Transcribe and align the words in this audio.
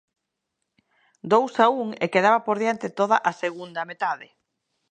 Dous 1.31 1.53
a 1.65 1.67
un 1.83 1.87
e 2.03 2.05
quedaba 2.13 2.39
por 2.47 2.57
diante 2.63 2.87
toda 2.99 3.17
a 3.29 3.31
segunda 3.43 3.81
metade. 3.91 4.27